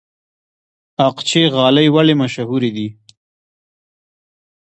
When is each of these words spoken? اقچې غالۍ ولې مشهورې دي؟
اقچې 1.07 1.43
غالۍ 1.53 1.87
ولې 1.95 2.13
مشهورې 2.21 2.71
دي؟ 2.77 2.87